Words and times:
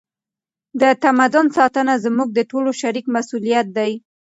د 0.81 0.83
تمدن 1.03 1.45
ساتنه 1.57 1.93
زموږ 2.05 2.29
د 2.33 2.39
ټولو 2.51 2.69
شریک 2.81 3.05
مسؤلیت 3.15 3.67
دی. 3.77 3.91